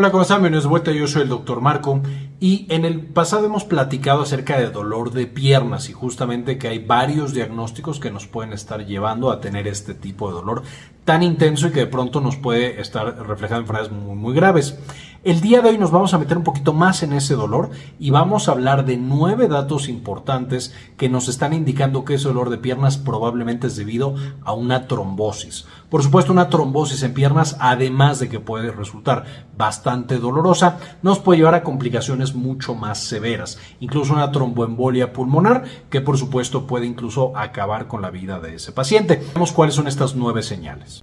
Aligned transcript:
Hola, 0.00 0.10
¿cómo 0.12 0.22
están? 0.22 0.38
Bienvenidos 0.38 0.64
de 0.64 0.70
vuelta. 0.70 0.92
Yo 0.92 1.06
soy 1.06 1.20
el 1.24 1.28
doctor 1.28 1.60
Marco 1.60 2.00
y 2.40 2.64
en 2.70 2.86
el 2.86 3.02
pasado 3.02 3.44
hemos 3.44 3.64
platicado 3.64 4.22
acerca 4.22 4.58
de 4.58 4.70
dolor 4.70 5.12
de 5.12 5.26
piernas 5.26 5.90
y 5.90 5.92
justamente 5.92 6.56
que 6.56 6.68
hay 6.68 6.78
varios 6.78 7.34
diagnósticos 7.34 8.00
que 8.00 8.10
nos 8.10 8.26
pueden 8.26 8.54
estar 8.54 8.86
llevando 8.86 9.30
a 9.30 9.42
tener 9.42 9.68
este 9.68 9.92
tipo 9.92 10.28
de 10.28 10.36
dolor 10.36 10.62
tan 11.04 11.22
intenso 11.22 11.66
y 11.66 11.72
que 11.72 11.80
de 11.80 11.86
pronto 11.86 12.22
nos 12.22 12.36
puede 12.36 12.80
estar 12.80 13.14
reflejando 13.26 13.60
enfermedades 13.60 13.92
muy, 13.92 14.16
muy 14.16 14.34
graves. 14.34 14.78
El 15.22 15.42
día 15.42 15.60
de 15.60 15.68
hoy 15.68 15.76
nos 15.76 15.90
vamos 15.90 16.14
a 16.14 16.18
meter 16.18 16.38
un 16.38 16.44
poquito 16.44 16.72
más 16.72 17.02
en 17.02 17.12
ese 17.12 17.34
dolor 17.34 17.68
y 17.98 18.08
vamos 18.08 18.48
a 18.48 18.52
hablar 18.52 18.86
de 18.86 18.96
nueve 18.96 19.48
datos 19.48 19.90
importantes 19.90 20.74
que 20.96 21.10
nos 21.10 21.28
están 21.28 21.52
indicando 21.52 22.06
que 22.06 22.14
ese 22.14 22.28
dolor 22.28 22.48
de 22.48 22.56
piernas 22.56 22.96
probablemente 22.96 23.66
es 23.66 23.76
debido 23.76 24.14
a 24.42 24.54
una 24.54 24.86
trombosis. 24.86 25.66
Por 25.90 26.02
supuesto, 26.02 26.32
una 26.32 26.48
trombosis 26.48 27.02
en 27.02 27.12
piernas, 27.12 27.58
además 27.60 28.18
de 28.18 28.30
que 28.30 28.40
puede 28.40 28.70
resultar 28.70 29.26
bastante 29.58 30.16
dolorosa, 30.16 30.78
nos 31.02 31.18
puede 31.18 31.40
llevar 31.40 31.54
a 31.54 31.62
complicaciones 31.62 32.34
mucho 32.34 32.74
más 32.74 33.04
severas, 33.04 33.58
incluso 33.78 34.14
una 34.14 34.32
tromboembolia 34.32 35.12
pulmonar 35.12 35.64
que 35.90 36.00
por 36.00 36.16
supuesto 36.16 36.66
puede 36.66 36.86
incluso 36.86 37.36
acabar 37.36 37.88
con 37.88 38.00
la 38.00 38.08
vida 38.08 38.40
de 38.40 38.54
ese 38.54 38.72
paciente. 38.72 39.22
Veamos 39.34 39.52
cuáles 39.52 39.74
son 39.74 39.86
estas 39.86 40.14
nueve 40.14 40.42
señales. 40.42 41.02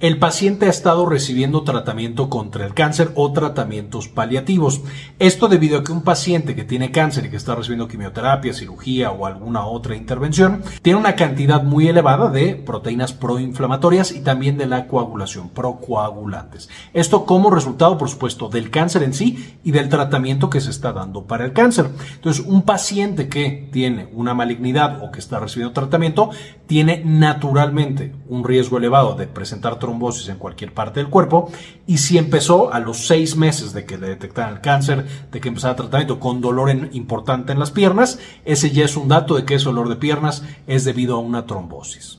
El 0.00 0.20
paciente 0.20 0.66
ha 0.66 0.70
estado 0.70 1.06
recibiendo 1.06 1.64
tratamiento 1.64 2.30
contra 2.30 2.64
el 2.64 2.72
cáncer 2.72 3.10
o 3.16 3.32
tratamientos 3.32 4.06
paliativos. 4.06 4.80
Esto 5.18 5.48
debido 5.48 5.76
a 5.76 5.82
que 5.82 5.90
un 5.90 6.02
paciente 6.02 6.54
que 6.54 6.62
tiene 6.62 6.92
cáncer 6.92 7.24
y 7.24 7.30
que 7.30 7.36
está 7.36 7.56
recibiendo 7.56 7.88
quimioterapia, 7.88 8.54
cirugía 8.54 9.10
o 9.10 9.26
alguna 9.26 9.66
otra 9.66 9.96
intervención, 9.96 10.62
tiene 10.82 11.00
una 11.00 11.16
cantidad 11.16 11.64
muy 11.64 11.88
elevada 11.88 12.30
de 12.30 12.54
proteínas 12.54 13.12
proinflamatorias 13.12 14.12
y 14.12 14.20
también 14.20 14.56
de 14.56 14.66
la 14.66 14.86
coagulación, 14.86 15.48
procoagulantes. 15.48 16.68
Esto 16.94 17.26
como 17.26 17.50
resultado, 17.50 17.98
por 17.98 18.08
supuesto, 18.08 18.48
del 18.48 18.70
cáncer 18.70 19.02
en 19.02 19.14
sí 19.14 19.56
y 19.64 19.72
del 19.72 19.88
tratamiento 19.88 20.48
que 20.48 20.60
se 20.60 20.70
está 20.70 20.92
dando 20.92 21.24
para 21.24 21.44
el 21.44 21.52
cáncer. 21.52 21.90
Entonces, 22.14 22.46
un 22.46 22.62
paciente 22.62 23.28
que 23.28 23.68
tiene 23.72 24.08
una 24.12 24.32
malignidad 24.32 25.02
o 25.02 25.10
que 25.10 25.18
está 25.18 25.40
recibiendo 25.40 25.74
tratamiento, 25.74 26.30
tiene 26.68 27.02
naturalmente 27.04 28.14
un 28.28 28.44
riesgo 28.44 28.78
elevado 28.78 29.16
de 29.16 29.26
presentar 29.26 29.80
trombosis 29.88 30.28
en 30.28 30.36
cualquier 30.36 30.74
parte 30.74 31.00
del 31.00 31.08
cuerpo 31.08 31.50
y 31.86 31.98
si 31.98 32.18
empezó 32.18 32.72
a 32.72 32.78
los 32.78 33.06
seis 33.06 33.36
meses 33.36 33.72
de 33.72 33.86
que 33.86 33.96
le 33.96 34.08
detectaran 34.08 34.54
el 34.54 34.60
cáncer, 34.60 35.06
de 35.32 35.40
que 35.40 35.48
empezara 35.48 35.76
tratamiento 35.76 36.20
con 36.20 36.42
dolor 36.42 36.70
importante 36.92 37.52
en 37.52 37.58
las 37.58 37.70
piernas, 37.70 38.18
ese 38.44 38.70
ya 38.70 38.84
es 38.84 38.96
un 38.96 39.08
dato 39.08 39.34
de 39.34 39.44
que 39.44 39.54
ese 39.54 39.64
dolor 39.64 39.88
de 39.88 39.96
piernas 39.96 40.44
es 40.66 40.84
debido 40.84 41.16
a 41.16 41.20
una 41.20 41.46
trombosis. 41.46 42.18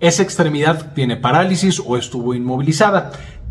Esa 0.00 0.22
extremidad 0.22 0.92
tiene 0.94 1.16
parálisis 1.16 1.82
o 1.84 1.96
estuvo 1.96 2.34
inmovilizada. 2.34 3.10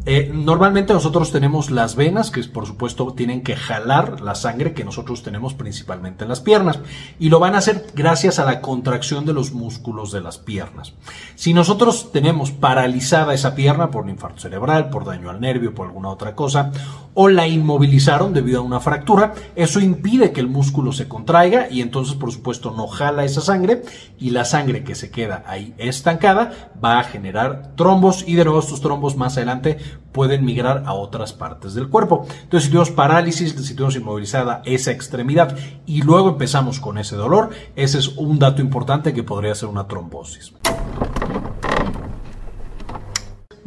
Eh, 0.10 0.32
normalmente 0.34 0.94
nosotros 0.94 1.34
tenemos 1.34 1.70
las 1.70 1.98
venas 1.98 2.32
que 2.32 2.42
por 2.46 2.66
supuesto 2.66 3.12
tienen 3.12 3.42
que 3.42 3.58
jalar 3.58 4.22
la 4.22 4.36
sangre 4.36 4.74
que 4.74 4.86
nosotros 4.86 5.22
tenemos 5.22 5.54
principalmente 5.54 6.24
en 6.24 6.30
las 6.30 6.40
piernas 6.40 6.80
y 7.20 7.28
lo 7.28 7.40
van 7.42 7.56
a 7.56 7.58
hacer 7.58 7.88
gracias 7.94 8.40
a 8.40 8.46
la 8.46 8.62
contracción 8.62 9.26
de 9.26 9.34
los 9.34 9.52
músculos 9.52 10.14
de 10.14 10.22
las 10.22 10.38
piernas. 10.38 10.94
Si 11.36 11.54
nosotros 11.54 12.14
tenemos 12.14 12.52
paralizada 12.52 13.34
esa 13.34 13.54
pierna 13.54 13.92
por 13.92 14.06
un 14.06 14.12
infarto 14.12 14.40
cerebral, 14.40 14.90
por 14.90 15.04
daño 15.04 15.30
al 15.30 15.42
nervio, 15.42 15.76
por 15.76 15.88
alguna 15.88 16.08
otra 16.08 16.36
cosa, 16.36 16.72
o 17.14 17.28
la 17.28 17.46
inmovilizaron 17.46 18.34
debido 18.34 18.60
a 18.60 18.64
una 18.64 18.80
fractura, 18.80 19.34
eso 19.58 19.82
impide 19.82 20.32
que 20.32 20.40
el 20.40 20.48
músculo 20.48 20.94
se 20.94 21.10
contraiga 21.10 21.68
y 21.70 21.82
entonces 21.82 22.16
por 22.16 22.32
supuesto 22.32 22.72
no 22.72 22.88
jala 22.88 23.26
esa 23.26 23.42
sangre 23.42 23.82
y 24.18 24.30
la 24.30 24.46
sangre 24.46 24.86
que 24.86 24.96
se 24.96 25.12
queda 25.12 25.44
ahí 25.48 25.74
estancada 25.78 26.72
va 26.82 27.00
a 27.00 27.04
generar 27.04 27.74
trombos 27.76 28.24
y 28.26 28.36
de 28.36 28.46
nuevo 28.46 28.60
estos 28.60 28.80
trombos 28.80 29.18
más 29.18 29.36
adelante 29.36 29.80
pueden 29.98 30.45
migrar 30.45 30.84
a 30.86 30.94
otras 30.94 31.34
partes 31.34 31.73
del 31.73 31.90
cuerpo. 31.90 32.26
Entonces, 32.44 32.66
si 32.66 32.70
tenemos 32.70 32.92
parálisis, 32.92 33.52
si 33.52 33.73
tenemos 33.73 33.95
inmovilizada 33.95 34.62
esa 34.66 34.92
extremidad 34.92 35.58
y 35.86 36.02
luego 36.02 36.30
empezamos 36.30 36.80
con 36.80 36.98
ese 36.98 37.16
dolor, 37.16 37.49
ese 37.76 37.99
es 37.99 38.10
un 38.10 38.39
dato 38.39 38.61
importante 38.61 39.14
que 39.14 39.23
podría 39.23 39.55
ser 39.55 39.70
una 39.70 39.88
trombosis 39.88 40.54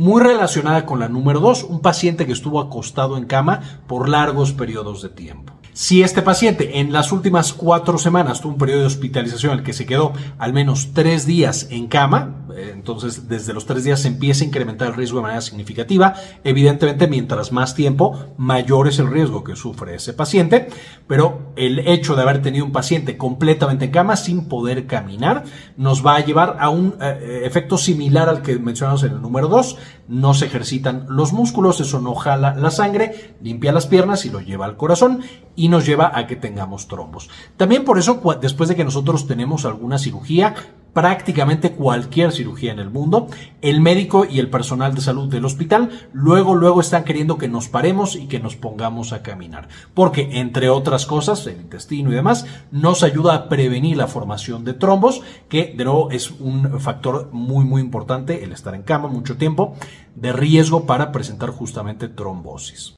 muy 0.01 0.23
relacionada 0.23 0.87
con 0.87 0.99
la 0.99 1.11
número 1.11 1.41
2, 1.41 1.65
un 1.65 1.81
paciente 1.81 2.25
que 2.25 2.33
estuvo 2.33 2.59
acostado 2.59 3.19
en 3.19 3.27
cama 3.27 3.61
por 3.87 4.09
largos 4.09 4.55
periodos 4.55 5.03
de 5.03 5.11
tiempo. 5.11 5.53
Si 5.75 6.03
este 6.03 6.23
paciente 6.23 6.81
en 6.81 6.91
las 6.91 7.13
últimas 7.13 7.53
cuatro 7.53 7.99
semanas 7.99 8.41
tuvo 8.41 8.53
un 8.53 8.59
periodo 8.59 8.81
de 8.81 8.87
hospitalización 8.87 9.53
en 9.53 9.59
el 9.59 9.65
que 9.65 9.75
se 9.75 9.85
quedó 9.85 10.15
al 10.39 10.55
menos 10.55 10.95
tres 10.95 11.27
días 11.27 11.69
en 11.71 11.87
cama, 11.87 12.40
entonces 12.57 13.29
desde 13.29 13.53
los 13.53 13.67
tres 13.67 13.85
días 13.85 14.01
se 14.01 14.09
empieza 14.09 14.45
a 14.45 14.47
incrementar 14.47 14.89
el 14.89 14.95
riesgo 14.95 15.19
de 15.19 15.23
manera 15.23 15.41
significativa. 15.41 16.15
Evidentemente, 16.45 17.07
mientras 17.07 17.53
más 17.53 17.75
tiempo, 17.75 18.35
mayor 18.37 18.89
es 18.89 18.99
el 18.99 19.11
riesgo 19.11 19.45
que 19.45 19.57
sufre 19.57 19.95
ese 19.95 20.13
paciente, 20.13 20.69
pero 21.07 21.53
el 21.57 21.81
hecho 21.81 22.17
de 22.17 22.23
haber 22.23 22.43
tenido 22.43 22.65
un 22.65 22.73
paciente 22.73 23.17
completamente 23.17 23.87
en 23.87 23.91
cama 23.91 24.17
sin 24.17 24.49
poder 24.49 24.87
caminar 24.87 25.45
nos 25.77 26.05
va 26.05 26.17
a 26.17 26.25
llevar 26.25 26.57
a 26.61 26.69
un 26.69 26.95
eh, 27.01 27.43
efecto 27.45 27.79
similar 27.79 28.29
al 28.29 28.43
que 28.43 28.59
mencionamos 28.59 29.03
en 29.03 29.13
el 29.13 29.23
número 29.23 29.49
2. 29.49 29.77
No 30.09 30.35
se 30.35 30.47
ejercitan 30.47 31.07
los 31.09 31.33
músculos, 31.33 31.81
eso 31.81 32.01
no 32.01 32.15
jala 32.15 32.55
la 32.55 32.71
sangre, 32.71 33.37
limpia 33.43 33.73
las 33.73 33.87
piernas 33.87 34.25
y 34.25 34.31
lo 34.31 34.41
lleva 34.41 34.67
al 34.67 34.77
corazón 34.77 35.23
y 35.57 35.69
nos 35.69 35.87
lleva 35.87 36.13
a 36.15 36.27
que 36.27 36.37
tengamos 36.37 36.89
trombos. 36.89 37.29
También 37.57 37.85
por 37.85 37.99
eso, 37.99 38.21
después 38.41 38.69
de 38.69 38.77
que 38.77 38.85
nosotros 38.85 39.27
tenemos 39.27 39.65
alguna 39.65 39.99
cirugía, 39.99 40.55
prácticamente 40.93 41.73
cualquier 41.73 42.33
cirugía 42.33 42.73
en 42.73 42.79
el 42.79 42.91
mundo, 42.91 43.29
el 43.63 43.81
médico 43.81 44.25
y 44.29 44.39
el 44.39 44.51
personal 44.51 44.95
de 44.95 45.01
salud 45.01 45.29
del 45.29 45.45
hospital 45.45 45.91
luego, 46.13 46.55
luego 46.55 46.81
están 46.81 47.05
queriendo 47.05 47.39
que 47.39 47.49
nos 47.49 47.69
paremos 47.69 48.17
y 48.17 48.27
que 48.27 48.41
nos 48.41 48.57
pongamos 48.57 49.13
a 49.13 49.23
caminar. 49.23 49.69
Porque, 49.95 50.41
entre 50.41 50.69
otras 50.69 51.07
cosas, 51.07 51.47
el 51.47 51.61
intestino 51.61 52.11
y 52.11 52.15
demás, 52.15 52.47
nos 52.71 53.03
ayuda 53.03 53.35
a 53.35 53.49
prevenir 53.49 53.97
la 53.97 54.07
formación 54.07 54.65
de 54.65 54.75
trombos, 54.75 55.23
que 55.49 55.75
de 55.77 55.85
nuevo 55.85 56.11
es 56.11 56.31
un 56.31 56.81
factor 56.81 57.29
muy, 57.33 57.65
muy 57.65 57.81
importante, 57.81 58.45
el 58.45 58.53
estar 58.53 58.75
en 58.75 58.83
cama 58.83 59.09
mucho 59.09 59.37
tiempo, 59.37 59.75
de 60.15 60.33
riesgo 60.33 60.87
para 60.87 61.13
presentar 61.13 61.51
justamente 61.51 62.09
trombosis. 62.09 62.97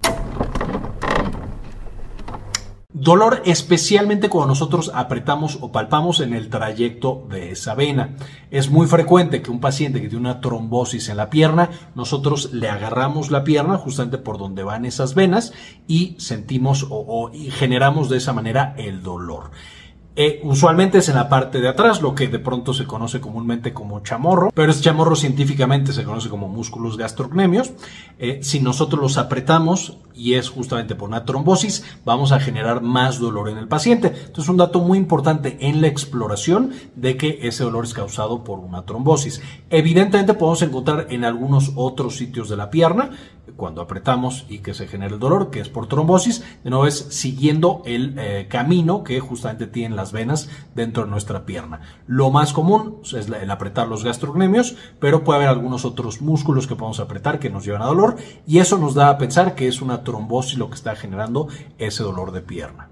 Dolor 2.94 3.40
especialmente 3.46 4.28
cuando 4.28 4.48
nosotros 4.48 4.90
apretamos 4.94 5.56
o 5.62 5.72
palpamos 5.72 6.20
en 6.20 6.34
el 6.34 6.50
trayecto 6.50 7.26
de 7.30 7.52
esa 7.52 7.74
vena. 7.74 8.16
Es 8.50 8.68
muy 8.68 8.86
frecuente 8.86 9.40
que 9.40 9.50
un 9.50 9.60
paciente 9.60 10.02
que 10.02 10.08
tiene 10.08 10.28
una 10.28 10.42
trombosis 10.42 11.08
en 11.08 11.16
la 11.16 11.30
pierna, 11.30 11.70
nosotros 11.94 12.52
le 12.52 12.68
agarramos 12.68 13.30
la 13.30 13.44
pierna 13.44 13.78
justamente 13.78 14.18
por 14.18 14.36
donde 14.36 14.62
van 14.62 14.84
esas 14.84 15.14
venas 15.14 15.54
y 15.88 16.16
sentimos 16.18 16.86
o, 16.90 17.30
generamos 17.52 18.10
de 18.10 18.18
esa 18.18 18.34
manera 18.34 18.74
el 18.76 19.02
dolor. 19.02 19.52
Eh, 20.14 20.40
usualmente 20.44 20.98
es 20.98 21.08
en 21.08 21.14
la 21.14 21.30
parte 21.30 21.60
de 21.60 21.68
atrás, 21.68 22.02
lo 22.02 22.14
que 22.14 22.28
de 22.28 22.38
pronto 22.38 22.74
se 22.74 22.84
conoce 22.84 23.20
comúnmente 23.20 23.72
como 23.72 24.00
chamorro, 24.00 24.50
pero 24.54 24.70
ese 24.70 24.82
chamorro 24.82 25.16
científicamente 25.16 25.92
se 25.92 26.04
conoce 26.04 26.28
como 26.28 26.48
músculos 26.48 26.98
gastrocnemios. 26.98 27.72
Eh, 28.18 28.40
si 28.42 28.60
nosotros 28.60 29.00
los 29.00 29.16
apretamos 29.16 29.96
y 30.14 30.34
es 30.34 30.50
justamente 30.50 30.94
por 30.94 31.08
una 31.08 31.24
trombosis, 31.24 31.84
vamos 32.04 32.32
a 32.32 32.40
generar 32.40 32.82
más 32.82 33.18
dolor 33.18 33.48
en 33.48 33.56
el 33.56 33.68
paciente. 33.68 34.08
Entonces, 34.08 34.50
un 34.50 34.58
dato 34.58 34.80
muy 34.80 34.98
importante 34.98 35.56
en 35.60 35.80
la 35.80 35.86
exploración 35.86 36.72
de 36.94 37.16
que 37.16 37.38
ese 37.42 37.64
dolor 37.64 37.84
es 37.84 37.94
causado 37.94 38.44
por 38.44 38.58
una 38.58 38.84
trombosis. 38.84 39.40
Evidentemente, 39.70 40.34
podemos 40.34 40.60
encontrar 40.60 41.06
en 41.08 41.24
algunos 41.24 41.72
otros 41.74 42.16
sitios 42.16 42.50
de 42.50 42.56
la 42.56 42.70
pierna 42.70 43.10
cuando 43.56 43.82
apretamos 43.82 44.46
y 44.48 44.58
que 44.58 44.74
se 44.74 44.86
genera 44.86 45.14
el 45.14 45.20
dolor, 45.20 45.50
que 45.50 45.60
es 45.60 45.68
por 45.68 45.88
trombosis, 45.88 46.44
de 46.62 46.70
nuevo 46.70 46.86
es 46.86 46.98
siguiendo 47.10 47.82
el 47.84 48.14
eh, 48.18 48.46
camino 48.48 49.04
que 49.04 49.20
justamente 49.20 49.66
tienen 49.66 49.96
las 49.96 50.12
venas 50.12 50.48
dentro 50.74 51.04
de 51.04 51.10
nuestra 51.10 51.44
pierna. 51.44 51.80
Lo 52.06 52.30
más 52.30 52.52
común 52.52 53.00
es 53.04 53.28
el 53.28 53.50
apretar 53.50 53.88
los 53.88 54.04
gastrocnemios, 54.04 54.76
pero 55.00 55.24
puede 55.24 55.38
haber 55.38 55.48
algunos 55.48 55.84
otros 55.84 56.20
músculos 56.20 56.66
que 56.66 56.76
podemos 56.76 57.00
apretar 57.00 57.38
que 57.38 57.50
nos 57.50 57.64
llevan 57.64 57.82
a 57.82 57.86
dolor 57.86 58.16
y 58.46 58.58
eso 58.58 58.78
nos 58.78 58.94
da 58.94 59.08
a 59.08 59.18
pensar 59.18 59.54
que 59.54 59.68
es 59.68 59.82
una 59.82 60.04
trombosis 60.04 60.58
lo 60.58 60.68
que 60.68 60.76
está 60.76 60.94
generando 60.96 61.48
ese 61.78 62.02
dolor 62.02 62.32
de 62.32 62.42
pierna. 62.42 62.88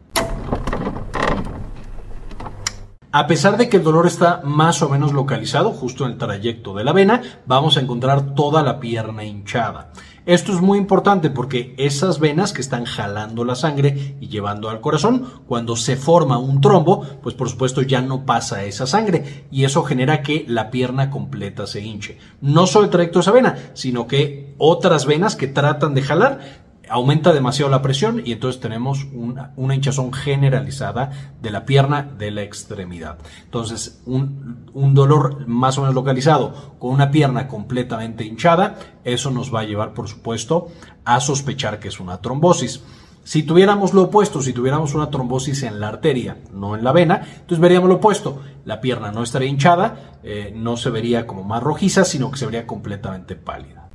A 3.12 3.26
pesar 3.26 3.56
de 3.56 3.68
que 3.68 3.78
el 3.78 3.82
dolor 3.82 4.06
está 4.06 4.40
más 4.44 4.82
o 4.82 4.88
menos 4.88 5.12
localizado 5.12 5.72
justo 5.72 6.04
en 6.04 6.12
el 6.12 6.18
trayecto 6.18 6.74
de 6.74 6.84
la 6.84 6.92
vena, 6.92 7.22
vamos 7.44 7.76
a 7.76 7.80
encontrar 7.80 8.36
toda 8.36 8.62
la 8.62 8.78
pierna 8.78 9.24
hinchada. 9.24 9.90
Esto 10.26 10.52
es 10.52 10.60
muy 10.60 10.78
importante 10.78 11.30
porque 11.30 11.74
esas 11.78 12.20
venas 12.20 12.52
que 12.52 12.60
están 12.60 12.84
jalando 12.84 13.44
la 13.44 13.54
sangre 13.54 14.16
y 14.20 14.28
llevando 14.28 14.68
al 14.68 14.80
corazón, 14.80 15.26
cuando 15.46 15.76
se 15.76 15.96
forma 15.96 16.38
un 16.38 16.60
trombo, 16.60 17.06
pues 17.22 17.34
por 17.34 17.48
supuesto 17.48 17.82
ya 17.82 18.02
no 18.02 18.26
pasa 18.26 18.64
esa 18.64 18.86
sangre 18.86 19.46
y 19.50 19.64
eso 19.64 19.82
genera 19.82 20.22
que 20.22 20.44
la 20.46 20.70
pierna 20.70 21.10
completa 21.10 21.66
se 21.66 21.80
hinche. 21.80 22.18
No 22.40 22.66
solo 22.66 22.84
el 22.84 22.90
trayecto 22.90 23.18
de 23.18 23.22
esa 23.22 23.32
vena, 23.32 23.56
sino 23.72 24.06
que 24.06 24.54
otras 24.58 25.06
venas 25.06 25.36
que 25.36 25.46
tratan 25.46 25.94
de 25.94 26.02
jalar 26.02 26.69
aumenta 26.90 27.32
demasiado 27.32 27.70
la 27.70 27.82
presión 27.82 28.20
y 28.24 28.32
entonces 28.32 28.60
tenemos 28.60 29.06
una, 29.12 29.52
hinchazón 29.74 30.12
generalizada 30.12 31.12
de 31.40 31.50
la 31.50 31.64
pierna 31.64 32.02
de 32.02 32.32
la 32.32 32.42
extremidad. 32.42 33.18
Entonces, 33.44 34.02
un, 34.06 34.66
dolor 34.94 35.46
más 35.46 35.78
o 35.78 35.82
menos 35.82 35.94
localizado 35.94 36.74
con 36.78 36.90
una 36.90 37.10
pierna 37.10 37.46
completamente 37.46 38.24
hinchada, 38.24 38.78
eso 39.04 39.30
nos 39.30 39.54
va 39.54 39.60
a 39.60 39.64
llevar, 39.64 39.94
por 39.94 40.08
supuesto, 40.08 40.68
a 41.04 41.20
sospechar 41.20 41.78
que 41.78 41.88
es 41.88 42.00
una 42.00 42.20
trombosis. 42.20 42.82
Si 43.22 43.44
tuviéramos 43.44 43.94
lo 43.94 44.02
opuesto, 44.02 44.42
si 44.42 44.52
tuviéramos 44.52 44.94
una 44.94 45.10
trombosis 45.10 45.62
en 45.62 45.78
la 45.78 45.88
arteria, 45.88 46.38
no 46.52 46.74
en 46.74 46.82
la 46.82 46.92
vena, 46.92 47.22
entonces 47.32 47.60
veríamos 47.60 47.88
lo 47.88 47.96
opuesto. 47.96 48.40
La 48.64 48.80
pierna 48.80 49.12
no 49.12 49.22
estaría 49.22 49.48
hinchada, 49.48 50.18
eh, 50.24 50.52
no 50.56 50.76
se 50.76 50.90
vería 50.90 51.26
como 51.26 51.44
más 51.44 51.62
rojiza, 51.62 52.04
sino 52.04 52.30
que 52.30 52.38
se 52.38 52.46
vería 52.46 52.66
completamente 52.66 53.36
pálida. 53.36 53.89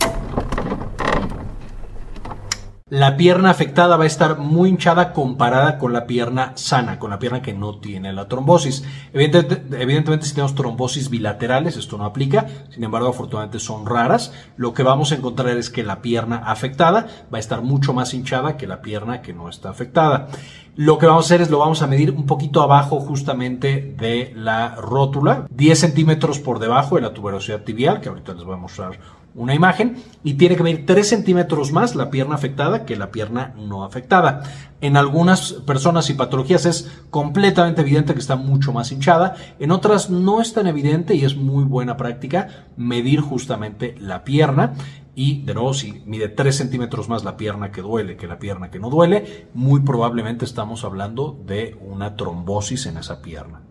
La 2.91 3.17
pierna 3.17 3.49
afectada 3.49 3.97
va 3.97 4.03
a 4.03 4.05
estar 4.05 4.37
muy 4.37 4.69
hinchada 4.69 5.11
comparada 5.11 5.79
con 5.79 5.91
la 5.91 6.05
pierna 6.05 6.51
sana, 6.53 6.99
con 6.99 7.09
la 7.09 7.17
pierna 7.17 7.41
que 7.41 7.51
no 7.51 7.79
tiene 7.79 8.13
la 8.13 8.27
trombosis. 8.27 8.83
Evidentemente, 9.11 10.27
si 10.27 10.35
tenemos 10.35 10.53
trombosis 10.53 11.09
bilaterales, 11.09 11.77
esto 11.77 11.97
no 11.97 12.05
aplica, 12.05 12.45
sin 12.69 12.83
embargo, 12.83 13.07
afortunadamente 13.07 13.57
son 13.57 13.87
raras. 13.87 14.33
Lo 14.55 14.75
que 14.75 14.83
vamos 14.83 15.11
a 15.11 15.15
encontrar 15.15 15.57
es 15.57 15.71
que 15.71 15.81
la 15.81 16.03
pierna 16.03 16.43
afectada 16.45 17.07
va 17.33 17.37
a 17.37 17.39
estar 17.39 17.63
mucho 17.63 17.91
más 17.91 18.13
hinchada 18.13 18.55
que 18.55 18.67
la 18.67 18.83
pierna 18.83 19.23
que 19.23 19.33
no 19.33 19.49
está 19.49 19.71
afectada. 19.71 20.27
Lo 20.75 20.99
que 20.99 21.07
vamos 21.07 21.25
a 21.25 21.27
hacer 21.29 21.41
es 21.41 21.49
lo 21.49 21.57
vamos 21.57 21.81
a 21.81 21.87
medir 21.87 22.11
un 22.11 22.27
poquito 22.27 22.61
abajo 22.61 22.99
justamente 22.99 23.95
de 23.97 24.31
la 24.35 24.75
rótula, 24.75 25.47
10 25.49 25.79
centímetros 25.79 26.37
por 26.37 26.59
debajo 26.59 26.97
de 26.97 27.01
la 27.01 27.15
tuberosidad 27.15 27.63
tibial, 27.63 27.99
que 27.99 28.09
ahorita 28.09 28.35
les 28.35 28.43
voy 28.43 28.53
a 28.53 28.57
mostrar 28.57 28.99
una 29.35 29.53
imagen 29.53 29.97
y 30.23 30.35
tiene 30.35 30.55
que 30.55 30.63
medir 30.63 30.85
3 30.85 31.07
centímetros 31.07 31.71
más 31.71 31.95
la 31.95 32.09
pierna 32.09 32.35
afectada 32.35 32.85
que 32.85 32.95
la 32.95 33.11
pierna 33.11 33.53
no 33.57 33.83
afectada. 33.83 34.43
En 34.81 34.97
algunas 34.97 35.53
personas 35.53 36.09
y 36.09 36.13
patologías 36.13 36.65
es 36.65 36.91
completamente 37.09 37.81
evidente 37.81 38.13
que 38.13 38.19
está 38.19 38.35
mucho 38.35 38.71
más 38.71 38.91
hinchada, 38.91 39.35
en 39.59 39.71
otras 39.71 40.09
no 40.09 40.41
es 40.41 40.53
tan 40.53 40.67
evidente 40.67 41.15
y 41.15 41.25
es 41.25 41.35
muy 41.35 41.63
buena 41.63 41.97
práctica 41.97 42.67
medir 42.77 43.21
justamente 43.21 43.95
la 43.99 44.23
pierna. 44.23 44.73
Y 45.17 45.43
de 45.43 45.53
nuevo, 45.53 45.73
si 45.73 46.03
mide 46.05 46.27
3 46.27 46.55
centímetros 46.55 47.07
más 47.07 47.23
la 47.23 47.37
pierna 47.37 47.71
que 47.71 47.81
duele 47.81 48.17
que 48.17 48.27
la 48.27 48.37
pierna 48.37 48.69
que 48.69 48.79
no 48.79 48.89
duele, 48.89 49.47
muy 49.53 49.79
probablemente 49.79 50.43
estamos 50.43 50.83
hablando 50.83 51.39
de 51.45 51.77
una 51.79 52.17
trombosis 52.17 52.85
en 52.85 52.97
esa 52.97 53.21
pierna. 53.21 53.61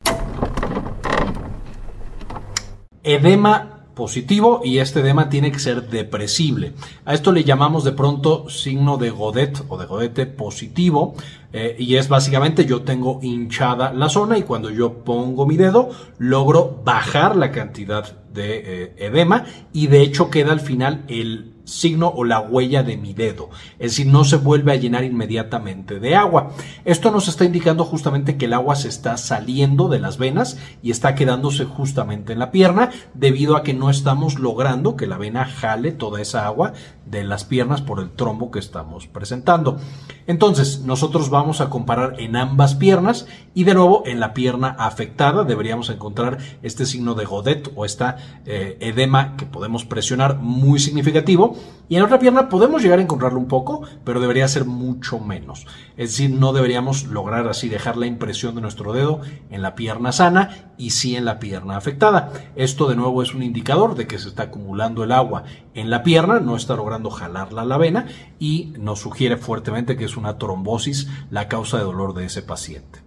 Edema 3.03 3.74
positivo 3.95 4.61
y 4.65 4.79
este 4.79 5.01
edema 5.01 5.29
tiene 5.29 5.53
que 5.53 5.59
ser 5.59 5.89
depresible. 5.89 6.73
A 7.05 7.15
esto 7.15 7.33
le 7.33 7.45
llamamos 7.45 7.85
de 7.85 7.93
pronto 7.93 8.49
signo 8.51 8.97
de 8.97 9.11
Godet 9.11 9.63
o 9.69 9.79
de 9.79 9.87
Godete 9.87 10.27
positivo 10.27 11.15
eh, 11.53 11.77
y 11.79 11.97
es 11.97 12.09
básicamente 12.09 12.67
yo 12.67 12.83
tengo 12.83 13.21
hinchada 13.23 13.93
la 13.93 14.09
zona 14.09 14.37
y 14.37 14.43
cuando 14.43 14.71
yo 14.71 15.05
pongo 15.05 15.47
mi 15.47 15.57
dedo 15.57 15.91
logro 16.19 16.81
bajar 16.85 17.37
la 17.37 17.53
cantidad 17.53 18.17
de 18.33 18.85
eh, 18.85 18.95
edema 18.99 19.47
y 19.73 19.87
de 19.87 20.03
hecho 20.03 20.31
queda 20.31 20.53
al 20.53 20.61
final 20.61 21.05
el 21.09 21.54
signo 21.65 22.13
o 22.15 22.25
la 22.25 22.41
huella 22.41 22.83
de 22.83 22.97
mi 22.97 23.15
dedo, 23.15 23.51
es 23.79 23.93
decir, 23.93 24.07
no 24.07 24.25
se 24.25 24.37
vuelve 24.37 24.73
a 24.73 24.77
llenar 24.77 25.05
inmediatamente 25.05 26.01
de 26.01 26.15
agua. 26.17 26.53
Esto 26.85 27.11
nos 27.11 27.29
está 27.29 27.45
indicando 27.45 27.85
justamente 27.85 28.37
que 28.37 28.47
el 28.47 28.53
agua 28.53 28.77
se 28.77 28.89
está 28.89 29.17
saliendo 29.17 29.89
de 29.89 29.99
las 29.99 30.19
venas 30.19 30.59
y 30.83 30.91
está 30.91 31.15
quedándose 31.15 31.65
justamente 31.65 32.33
en 32.33 32.39
la 32.39 32.51
pierna 32.51 32.91
debido 33.15 33.57
a 33.57 33.63
que 33.63 33.75
no 33.75 33.91
estamos 33.91 34.39
logrando 34.39 34.97
que 34.97 35.07
la 35.07 35.19
vena 35.19 35.45
jale 35.45 35.93
toda 35.93 36.21
esa 36.21 36.47
agua 36.47 36.73
de 37.07 37.25
las 37.25 37.45
piernas 37.45 37.83
por 37.83 38.01
el 38.01 38.11
trombo 38.11 38.51
que 38.51 38.59
estamos 38.59 39.07
presentando. 39.07 39.79
Entonces, 40.27 40.81
nosotros 40.81 41.29
vamos 41.29 41.61
a 41.61 41.69
comparar 41.69 42.17
en 42.19 42.37
ambas 42.37 42.75
piernas 42.75 43.27
y 43.55 43.65
de 43.65 43.75
nuevo 43.75 44.03
en 44.07 44.21
la 44.21 44.33
pierna 44.33 44.75
afectada 44.79 45.45
deberíamos 45.45 45.91
encontrar 45.91 46.39
este 46.63 46.87
signo 46.87 47.15
de 47.15 47.25
Godet 47.25 47.71
o 47.75 47.85
esta 47.85 48.17
eh, 48.47 48.79
edema 48.81 49.37
que 49.37 49.47
podemos 49.47 49.85
presionar 49.85 50.39
muy 50.39 50.79
significativo 50.79 51.54
y 51.89 51.97
en 51.97 52.03
otra 52.03 52.19
pierna 52.19 52.49
podemos 52.49 52.83
llegar 52.83 52.99
a 52.99 53.03
encontrarlo 53.03 53.39
un 53.39 53.47
poco, 53.47 53.83
pero 54.05 54.21
debería 54.21 54.49
ser 54.49 54.65
mucho 54.65 55.19
menos. 55.19 55.67
Es 55.97 56.11
decir, 56.11 56.31
no 56.31 56.53
deberíamos 56.53 57.05
lograr 57.05 57.47
así 57.47 57.69
dejar 57.69 57.97
la 57.97 58.07
impresión 58.07 58.55
de 58.55 58.63
nuestro 58.63 58.93
dedo 58.93 59.21
en 59.51 59.61
la 59.61 59.75
pierna 59.75 60.13
sana 60.13 60.73
y 60.79 60.91
sí 60.91 61.15
en 61.15 61.25
la 61.25 61.39
pierna 61.39 61.77
afectada. 61.77 62.33
Esto 62.57 62.89
de 62.89 62.97
nuevo 62.97 63.23
es 63.23 63.35
un 63.35 63.43
indicador 63.43 63.97
de 63.97 64.07
que 64.07 64.19
se 64.19 64.29
está 64.29 64.45
acumulando 64.45 65.05
el 65.05 65.13
agua 65.13 65.45
en 65.75 65.91
la 65.91 66.03
pierna, 66.03 66.41
no 66.41 66.57
está 66.57 66.75
logrando 66.75 67.11
jalarla 67.11 67.65
la 67.65 67.77
vena 67.77 68.07
y 68.39 68.73
nos 68.79 69.01
sugiere 69.01 69.37
fuertemente 69.37 69.97
que 69.97 70.07
es 70.07 70.17
una 70.17 70.39
trombosis 70.39 71.09
la 71.31 71.49
causa 71.49 71.77
de 71.77 71.85
dolor 71.85 72.15
de 72.15 72.27
ese 72.27 72.43
paciente 72.43 73.04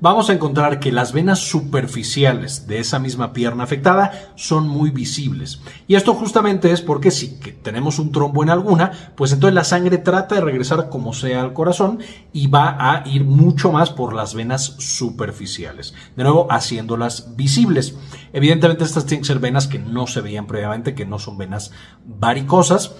vamos 0.00 0.30
a 0.30 0.32
encontrar 0.32 0.80
que 0.80 0.92
las 0.92 1.12
venas 1.12 1.40
superficiales 1.40 2.66
de 2.66 2.78
esa 2.78 2.98
misma 2.98 3.32
pierna 3.32 3.64
afectada 3.64 4.32
son 4.36 4.68
muy 4.68 4.90
visibles. 4.90 5.60
Y 5.86 5.94
esto 5.94 6.14
justamente 6.14 6.70
es 6.72 6.80
porque 6.80 7.10
si 7.10 7.38
tenemos 7.62 7.98
un 7.98 8.12
trombo 8.12 8.42
en 8.42 8.50
alguna, 8.50 9.12
pues 9.16 9.32
entonces 9.32 9.54
la 9.54 9.64
sangre 9.64 9.98
trata 9.98 10.36
de 10.36 10.40
regresar 10.40 10.88
como 10.88 11.12
sea 11.12 11.42
al 11.42 11.52
corazón 11.52 11.98
y 12.32 12.46
va 12.46 12.76
a 12.78 13.08
ir 13.08 13.24
mucho 13.24 13.72
más 13.72 13.90
por 13.90 14.14
las 14.14 14.34
venas 14.34 14.76
superficiales. 14.78 15.94
De 16.16 16.22
nuevo, 16.22 16.46
haciéndolas 16.50 17.36
visibles. 17.36 17.94
Evidentemente 18.32 18.84
estas 18.84 19.06
tienen 19.06 19.22
que 19.22 19.28
ser 19.28 19.38
venas 19.38 19.66
que 19.66 19.78
no 19.78 20.06
se 20.06 20.20
veían 20.20 20.46
previamente, 20.46 20.94
que 20.94 21.06
no 21.06 21.18
son 21.18 21.38
venas 21.38 21.72
varicosas 22.04 22.92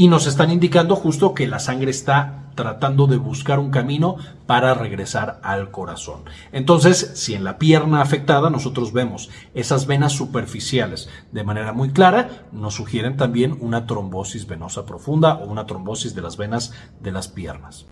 y 0.00 0.08
nos 0.08 0.26
están 0.26 0.50
indicando 0.50 0.96
justo 0.96 1.34
que 1.34 1.46
la 1.46 1.58
sangre 1.58 1.90
está 1.90 2.44
tratando 2.54 3.06
de 3.06 3.18
buscar 3.18 3.58
un 3.58 3.70
camino 3.70 4.16
para 4.46 4.72
regresar 4.72 5.40
al 5.42 5.70
corazón. 5.70 6.22
Entonces, 6.52 7.12
si 7.16 7.34
en 7.34 7.44
la 7.44 7.58
pierna 7.58 8.00
afectada 8.00 8.48
nosotros 8.48 8.94
vemos 8.94 9.28
esas 9.52 9.86
venas 9.86 10.14
superficiales 10.14 11.10
de 11.32 11.44
manera 11.44 11.74
muy 11.74 11.90
clara, 11.90 12.46
nos 12.50 12.76
sugieren 12.76 13.18
también 13.18 13.58
una 13.60 13.84
trombosis 13.84 14.46
venosa 14.46 14.86
profunda 14.86 15.34
o 15.34 15.50
una 15.50 15.66
trombosis 15.66 16.14
de 16.14 16.22
las 16.22 16.38
venas 16.38 16.72
de 17.02 17.12
las 17.12 17.28
piernas 17.28 17.84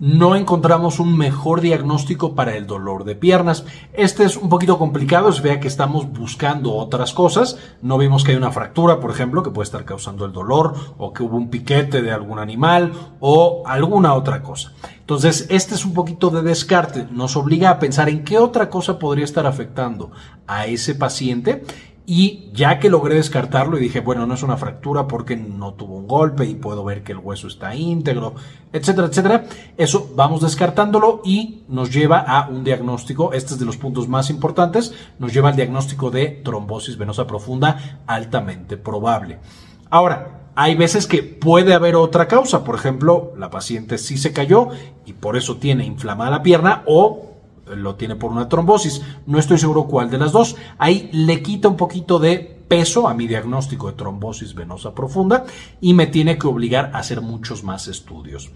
no 0.00 0.36
encontramos 0.36 1.00
un 1.00 1.16
mejor 1.16 1.60
diagnóstico 1.60 2.34
para 2.34 2.56
el 2.56 2.66
dolor 2.66 3.04
de 3.04 3.16
piernas. 3.16 3.64
Este 3.92 4.24
es 4.24 4.36
un 4.36 4.48
poquito 4.48 4.78
complicado, 4.78 5.32
se 5.32 5.42
vea 5.42 5.60
que 5.60 5.68
estamos 5.68 6.10
buscando 6.12 6.74
otras 6.74 7.12
cosas. 7.12 7.58
No 7.82 7.98
vimos 7.98 8.24
que 8.24 8.32
hay 8.32 8.36
una 8.36 8.52
fractura, 8.52 9.00
por 9.00 9.10
ejemplo, 9.10 9.42
que 9.42 9.50
puede 9.50 9.64
estar 9.64 9.84
causando 9.84 10.24
el 10.24 10.32
dolor, 10.32 10.74
o 10.98 11.12
que 11.12 11.22
hubo 11.22 11.36
un 11.36 11.50
piquete 11.50 12.02
de 12.02 12.12
algún 12.12 12.38
animal, 12.38 12.92
o 13.20 13.62
alguna 13.66 14.14
otra 14.14 14.42
cosa. 14.42 14.72
Entonces, 15.00 15.46
este 15.48 15.74
es 15.74 15.84
un 15.84 15.94
poquito 15.94 16.30
de 16.30 16.42
descarte. 16.42 17.06
Nos 17.10 17.36
obliga 17.36 17.70
a 17.70 17.78
pensar 17.78 18.08
en 18.08 18.24
qué 18.24 18.38
otra 18.38 18.68
cosa 18.68 18.98
podría 18.98 19.24
estar 19.24 19.46
afectando 19.46 20.10
a 20.46 20.66
ese 20.66 20.94
paciente 20.94 21.64
y 22.10 22.48
ya 22.54 22.78
que 22.78 22.88
logré 22.88 23.16
descartarlo 23.16 23.76
y 23.76 23.82
dije, 23.82 24.00
bueno, 24.00 24.24
no 24.24 24.32
es 24.32 24.42
una 24.42 24.56
fractura 24.56 25.06
porque 25.06 25.36
no 25.36 25.74
tuvo 25.74 25.96
un 25.96 26.08
golpe 26.08 26.46
y 26.46 26.54
puedo 26.54 26.82
ver 26.82 27.02
que 27.02 27.12
el 27.12 27.18
hueso 27.18 27.48
está 27.48 27.74
íntegro, 27.74 28.32
etcétera, 28.72 29.08
etcétera, 29.08 29.44
eso 29.76 30.10
vamos 30.16 30.40
descartándolo 30.40 31.20
y 31.22 31.64
nos 31.68 31.92
lleva 31.92 32.20
a 32.20 32.48
un 32.48 32.64
diagnóstico, 32.64 33.34
este 33.34 33.52
es 33.52 33.60
de 33.60 33.66
los 33.66 33.76
puntos 33.76 34.08
más 34.08 34.30
importantes, 34.30 34.94
nos 35.18 35.34
lleva 35.34 35.50
al 35.50 35.56
diagnóstico 35.56 36.10
de 36.10 36.40
trombosis 36.42 36.96
venosa 36.96 37.26
profunda 37.26 38.00
altamente 38.06 38.78
probable. 38.78 39.38
Ahora, 39.90 40.48
hay 40.54 40.76
veces 40.76 41.06
que 41.06 41.22
puede 41.22 41.74
haber 41.74 41.94
otra 41.94 42.26
causa, 42.26 42.64
por 42.64 42.74
ejemplo, 42.74 43.34
la 43.36 43.50
paciente 43.50 43.98
sí 43.98 44.16
se 44.16 44.32
cayó 44.32 44.70
y 45.04 45.12
por 45.12 45.36
eso 45.36 45.58
tiene 45.58 45.84
inflamada 45.84 46.30
la 46.30 46.42
pierna 46.42 46.84
o 46.86 47.27
lo 47.76 47.94
tiene 47.94 48.16
por 48.16 48.30
una 48.30 48.48
trombosis. 48.48 49.02
No 49.26 49.38
estoy 49.38 49.58
seguro 49.58 49.84
cuál 49.84 50.10
de 50.10 50.18
las 50.18 50.32
dos. 50.32 50.56
Ahí 50.78 51.08
le 51.12 51.42
quita 51.42 51.68
un 51.68 51.76
poquito 51.76 52.18
de 52.18 52.58
peso 52.68 53.08
a 53.08 53.14
mi 53.14 53.26
diagnóstico 53.26 53.88
de 53.88 53.94
trombosis 53.94 54.54
venosa 54.54 54.94
profunda 54.94 55.46
y 55.80 55.94
me 55.94 56.06
tiene 56.06 56.38
que 56.38 56.46
obligar 56.46 56.90
a 56.92 56.98
hacer 56.98 57.20
muchos 57.20 57.64
más 57.64 57.88
estudios. 57.88 58.50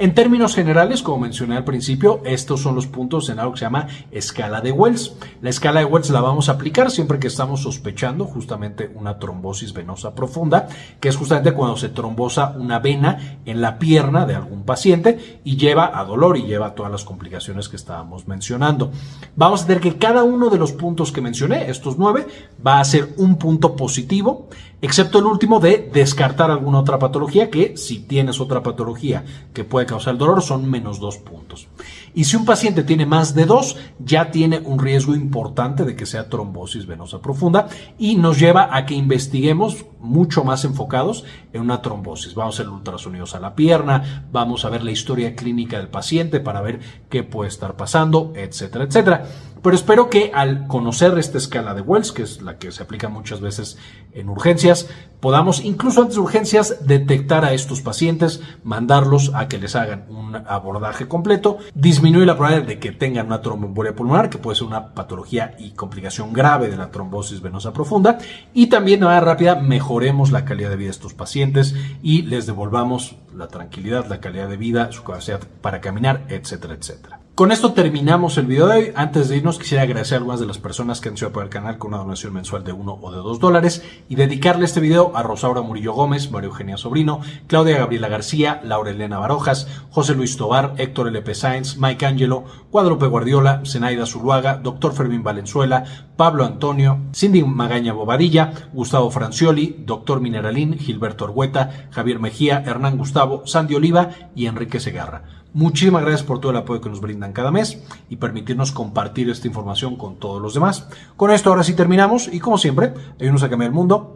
En 0.00 0.14
términos 0.14 0.54
generales, 0.54 1.02
como 1.02 1.18
mencioné 1.18 1.56
al 1.56 1.64
principio, 1.64 2.20
estos 2.24 2.62
son 2.62 2.76
los 2.76 2.86
puntos 2.86 3.30
en 3.30 3.40
algo 3.40 3.54
que 3.54 3.58
se 3.58 3.64
llama 3.64 3.88
escala 4.12 4.60
de 4.60 4.70
Wells. 4.70 5.14
La 5.42 5.50
escala 5.50 5.80
de 5.80 5.86
Wells 5.86 6.10
la 6.10 6.20
vamos 6.20 6.48
a 6.48 6.52
aplicar 6.52 6.92
siempre 6.92 7.18
que 7.18 7.26
estamos 7.26 7.62
sospechando 7.62 8.24
justamente 8.24 8.92
una 8.94 9.18
trombosis 9.18 9.72
venosa 9.72 10.14
profunda, 10.14 10.68
que 11.00 11.08
es 11.08 11.16
justamente 11.16 11.50
cuando 11.50 11.76
se 11.76 11.88
trombosa 11.88 12.54
una 12.56 12.78
vena 12.78 13.40
en 13.44 13.60
la 13.60 13.80
pierna 13.80 14.24
de 14.24 14.36
algún 14.36 14.62
paciente 14.62 15.40
y 15.42 15.56
lleva 15.56 15.98
a 15.98 16.04
dolor 16.04 16.36
y 16.36 16.42
lleva 16.42 16.66
a 16.66 16.74
todas 16.76 16.92
las 16.92 17.02
complicaciones 17.02 17.68
que 17.68 17.74
estábamos 17.74 18.28
mencionando. 18.28 18.92
Vamos 19.34 19.64
a 19.64 19.66
ver 19.66 19.80
que 19.80 19.96
cada 19.96 20.22
uno 20.22 20.48
de 20.48 20.58
los 20.58 20.70
puntos 20.70 21.10
que 21.10 21.20
mencioné, 21.20 21.70
estos 21.70 21.98
nueve, 21.98 22.24
va 22.64 22.78
a 22.78 22.84
ser 22.84 23.14
un 23.16 23.36
punto 23.36 23.74
positivo 23.74 24.46
excepto 24.80 25.18
el 25.18 25.26
último 25.26 25.60
de 25.60 25.90
descartar 25.92 26.50
alguna 26.50 26.80
otra 26.80 26.98
patología 26.98 27.50
que 27.50 27.76
si 27.76 28.00
tienes 28.00 28.40
otra 28.40 28.62
patología 28.62 29.24
que 29.52 29.64
puede 29.64 29.86
causar 29.86 30.14
el 30.14 30.18
dolor 30.18 30.42
son 30.42 30.70
menos 30.70 31.00
dos 31.00 31.18
puntos. 31.18 31.68
Y 32.14 32.24
si 32.24 32.36
un 32.36 32.44
paciente 32.44 32.82
tiene 32.82 33.06
más 33.06 33.34
de 33.34 33.46
dos, 33.46 33.76
ya 33.98 34.30
tiene 34.30 34.58
un 34.58 34.78
riesgo 34.78 35.14
importante 35.14 35.84
de 35.84 35.94
que 35.94 36.06
sea 36.06 36.28
trombosis 36.28 36.86
venosa 36.86 37.20
profunda 37.20 37.68
y 37.98 38.16
nos 38.16 38.38
lleva 38.38 38.76
a 38.76 38.86
que 38.86 38.94
investiguemos 38.94 39.84
mucho 40.00 40.44
más 40.44 40.64
enfocados 40.64 41.24
en 41.52 41.62
una 41.62 41.82
trombosis. 41.82 42.34
Vamos 42.34 42.58
a 42.58 42.62
hacer 42.62 42.72
ultrasonidos 42.72 43.34
a 43.34 43.40
la 43.40 43.54
pierna, 43.54 44.26
vamos 44.32 44.64
a 44.64 44.70
ver 44.70 44.84
la 44.84 44.90
historia 44.90 45.34
clínica 45.34 45.78
del 45.78 45.88
paciente 45.88 46.40
para 46.40 46.60
ver 46.60 46.80
qué 47.08 47.22
puede 47.22 47.48
estar 47.48 47.76
pasando, 47.76 48.32
etcétera, 48.34 48.84
etcétera. 48.84 49.26
Pero 49.62 49.74
espero 49.74 50.10
que 50.10 50.30
al 50.34 50.66
conocer 50.66 51.18
esta 51.18 51.38
escala 51.38 51.74
de 51.74 51.82
Wells, 51.82 52.12
que 52.12 52.22
es 52.22 52.42
la 52.42 52.58
que 52.58 52.72
se 52.72 52.82
aplica 52.82 53.08
muchas 53.08 53.40
veces 53.40 53.78
en 54.12 54.28
urgencias, 54.28 54.88
podamos 55.20 55.64
incluso 55.64 56.00
antes 56.00 56.16
de 56.16 56.20
urgencias 56.20 56.86
detectar 56.86 57.44
a 57.44 57.52
estos 57.52 57.80
pacientes, 57.80 58.40
mandarlos 58.62 59.32
a 59.34 59.48
que 59.48 59.58
les 59.58 59.74
hagan 59.76 60.06
un 60.08 60.36
abordaje 60.36 61.08
completo, 61.08 61.58
disminuir 61.74 62.26
la 62.26 62.36
probabilidad 62.36 62.68
de 62.68 62.78
que 62.78 62.92
tengan 62.92 63.26
una 63.26 63.42
tromboembolia 63.42 63.96
pulmonar, 63.96 64.30
que 64.30 64.38
puede 64.38 64.56
ser 64.56 64.66
una 64.66 64.94
patología 64.94 65.54
y 65.58 65.72
complicación 65.72 66.32
grave 66.32 66.68
de 66.68 66.76
la 66.76 66.90
trombosis 66.90 67.40
venosa 67.40 67.72
profunda, 67.72 68.18
y 68.54 68.68
también 68.68 69.00
de 69.00 69.06
manera 69.06 69.24
rápida 69.24 69.56
mejoremos 69.56 70.30
la 70.30 70.44
calidad 70.44 70.70
de 70.70 70.76
vida 70.76 70.88
de 70.88 70.92
estos 70.92 71.14
pacientes 71.14 71.74
y 72.02 72.22
les 72.22 72.46
devolvamos 72.46 73.16
la 73.34 73.48
tranquilidad, 73.48 74.06
la 74.06 74.20
calidad 74.20 74.48
de 74.48 74.56
vida, 74.56 74.92
su 74.92 75.02
capacidad 75.02 75.40
para 75.60 75.80
caminar, 75.80 76.24
etcétera, 76.28 76.74
etcétera. 76.74 77.20
Con 77.38 77.52
esto 77.52 77.72
terminamos 77.72 78.36
el 78.36 78.46
video 78.46 78.66
de 78.66 78.74
hoy. 78.74 78.92
Antes 78.96 79.28
de 79.28 79.36
irnos, 79.36 79.60
quisiera 79.60 79.84
agradecer 79.84 80.16
a 80.16 80.18
algunas 80.18 80.40
de 80.40 80.46
las 80.46 80.58
personas 80.58 81.00
que 81.00 81.08
han 81.08 81.16
sido 81.16 81.28
apoyar 81.28 81.46
el 81.46 81.52
canal 81.52 81.78
con 81.78 81.94
una 81.94 82.02
donación 82.02 82.32
mensual 82.32 82.64
de 82.64 82.72
1 82.72 82.98
o 83.00 83.12
de 83.12 83.18
2 83.18 83.38
dólares 83.38 83.84
y 84.08 84.16
dedicarle 84.16 84.64
este 84.64 84.80
video 84.80 85.16
a 85.16 85.22
Rosaura 85.22 85.62
Murillo 85.62 85.92
Gómez, 85.92 86.32
María 86.32 86.48
Eugenia 86.48 86.76
Sobrino, 86.76 87.20
Claudia 87.46 87.78
Gabriela 87.78 88.08
García, 88.08 88.60
Laura 88.64 88.90
Elena 88.90 89.20
Barojas, 89.20 89.68
José 89.90 90.16
Luis 90.16 90.36
Tobar, 90.36 90.74
Héctor 90.78 91.06
L.P. 91.06 91.32
Sáenz, 91.36 91.76
Mike 91.78 92.06
Angelo, 92.06 92.44
Guadalupe 92.72 93.06
Guardiola, 93.06 93.62
Zenaida 93.64 94.04
Zuluaga, 94.04 94.56
Doctor 94.56 94.92
Fermín 94.92 95.22
Valenzuela, 95.22 95.84
Pablo 96.16 96.44
Antonio, 96.44 96.98
Cindy 97.14 97.44
Magaña 97.44 97.92
Bobadilla, 97.92 98.50
Gustavo 98.72 99.12
Francioli, 99.12 99.84
Doctor 99.86 100.20
Mineralín, 100.20 100.76
Gilberto 100.76 101.26
Orgueta, 101.26 101.86
Javier 101.92 102.18
Mejía, 102.18 102.64
Hernán 102.66 102.98
Gustavo, 102.98 103.46
Sandy 103.46 103.76
Oliva 103.76 104.10
y 104.34 104.46
Enrique 104.46 104.80
Segarra. 104.80 105.37
Muchísimas 105.54 106.02
gracias 106.02 106.22
por 106.22 106.40
todo 106.40 106.52
el 106.52 106.58
apoyo 106.58 106.80
que 106.80 106.90
nos 106.90 107.00
brindan 107.00 107.32
cada 107.32 107.50
mes 107.50 107.82
y 108.10 108.16
permitirnos 108.16 108.70
compartir 108.70 109.30
esta 109.30 109.46
información 109.46 109.96
con 109.96 110.18
todos 110.18 110.42
los 110.42 110.54
demás. 110.54 110.88
Con 111.16 111.30
esto 111.30 111.50
ahora 111.50 111.62
sí 111.62 111.74
terminamos 111.74 112.28
y 112.32 112.38
como 112.38 112.58
siempre, 112.58 112.92
ayúdenos 113.18 113.42
a 113.42 113.48
cambiar 113.48 113.70
el 113.70 113.74
mundo. 113.74 114.14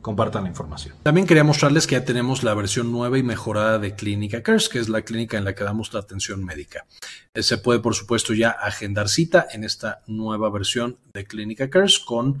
Compartan 0.00 0.44
la 0.44 0.48
información. 0.48 0.94
También 1.02 1.26
quería 1.26 1.44
mostrarles 1.44 1.86
que 1.86 1.94
ya 1.94 2.06
tenemos 2.06 2.42
la 2.42 2.54
versión 2.54 2.90
nueva 2.90 3.18
y 3.18 3.22
mejorada 3.22 3.78
de 3.78 3.94
Clínica 3.94 4.42
Cares, 4.42 4.70
que 4.70 4.78
es 4.78 4.88
la 4.88 5.02
clínica 5.02 5.36
en 5.36 5.44
la 5.44 5.54
que 5.54 5.62
damos 5.62 5.92
la 5.92 6.00
atención 6.00 6.42
médica. 6.42 6.86
Eh, 7.34 7.42
se 7.42 7.58
puede, 7.58 7.80
por 7.80 7.94
supuesto, 7.94 8.32
ya 8.32 8.48
agendar 8.48 9.10
cita 9.10 9.46
en 9.52 9.62
esta 9.62 10.00
nueva 10.06 10.48
versión 10.48 10.96
de 11.12 11.26
Clínica 11.26 11.68
Cares 11.68 11.98
con 11.98 12.40